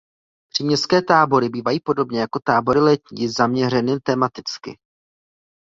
Příměstské 0.53 1.01
tábory 1.01 1.49
bývají 1.49 1.79
podobně 1.79 2.19
jako 2.19 2.39
tábory 2.45 2.79
letní 2.79 3.29
zaměřeny 3.29 3.99
tematicky. 3.99 4.77